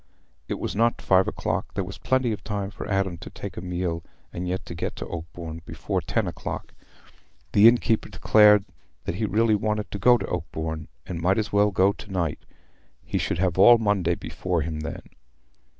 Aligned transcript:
It 0.47 0.57
was 0.57 0.75
not 0.75 0.99
five 0.99 1.27
o'clock; 1.27 1.75
there 1.75 1.83
was 1.83 1.99
plenty 1.99 2.31
of 2.31 2.43
time 2.43 2.71
for 2.71 2.89
Adam 2.89 3.19
to 3.19 3.29
take 3.29 3.55
a 3.55 3.61
meal 3.61 4.01
and 4.33 4.47
yet 4.47 4.65
to 4.65 4.73
get 4.73 4.95
to 4.95 5.05
Oakbourne 5.05 5.61
before 5.63 6.01
ten 6.01 6.25
o'clock. 6.25 6.73
The 7.51 7.67
innkeeper 7.67 8.09
declared 8.09 8.65
that 9.03 9.13
he 9.13 9.25
really 9.25 9.53
wanted 9.53 9.91
to 9.91 9.99
go 9.99 10.17
to 10.17 10.25
Oakbourne, 10.25 10.87
and 11.05 11.21
might 11.21 11.37
as 11.37 11.53
well 11.53 11.69
go 11.69 11.91
to 11.93 12.11
night; 12.11 12.39
he 13.05 13.19
should 13.19 13.37
have 13.37 13.59
all 13.59 13.77
Monday 13.77 14.15
before 14.15 14.63
him 14.63 14.79
then. 14.79 15.03